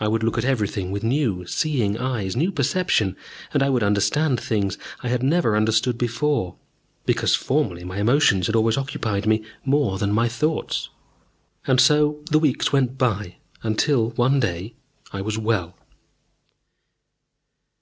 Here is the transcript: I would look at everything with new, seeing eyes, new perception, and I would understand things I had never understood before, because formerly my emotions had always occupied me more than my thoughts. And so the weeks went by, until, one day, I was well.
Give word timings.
I 0.00 0.08
would 0.08 0.24
look 0.24 0.36
at 0.38 0.44
everything 0.44 0.90
with 0.90 1.04
new, 1.04 1.46
seeing 1.46 1.96
eyes, 1.98 2.34
new 2.34 2.50
perception, 2.50 3.14
and 3.54 3.62
I 3.62 3.70
would 3.70 3.84
understand 3.84 4.40
things 4.40 4.76
I 5.04 5.08
had 5.08 5.22
never 5.22 5.56
understood 5.56 5.96
before, 5.96 6.56
because 7.04 7.36
formerly 7.36 7.84
my 7.84 7.98
emotions 7.98 8.48
had 8.48 8.56
always 8.56 8.76
occupied 8.76 9.24
me 9.24 9.44
more 9.64 9.98
than 9.98 10.10
my 10.12 10.28
thoughts. 10.28 10.88
And 11.64 11.80
so 11.80 12.24
the 12.28 12.40
weeks 12.40 12.72
went 12.72 12.98
by, 12.98 13.36
until, 13.62 14.10
one 14.10 14.40
day, 14.40 14.74
I 15.12 15.20
was 15.20 15.38
well. 15.38 15.76